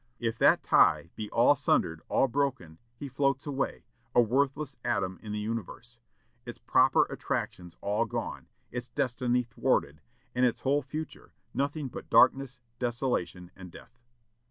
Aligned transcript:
If 0.17 0.39
that 0.39 0.63
tie 0.63 1.11
be 1.15 1.29
all 1.29 1.55
sundered, 1.55 2.01
all 2.09 2.27
broken, 2.27 2.79
he 2.95 3.07
floats 3.07 3.45
away, 3.45 3.83
a 4.15 4.19
worthless 4.19 4.75
atom 4.83 5.19
in 5.21 5.31
the 5.31 5.37
universe; 5.37 5.99
its 6.43 6.57
proper 6.57 7.03
attractions 7.05 7.75
all 7.81 8.05
gone, 8.05 8.47
its 8.71 8.89
destiny 8.89 9.43
thwarted, 9.43 10.01
and 10.33 10.43
its 10.43 10.61
whole 10.61 10.81
future 10.81 11.33
nothing 11.53 11.87
but 11.87 12.09
darkness, 12.09 12.57
desolation, 12.79 13.51
and 13.55 13.71
death." 13.71 13.99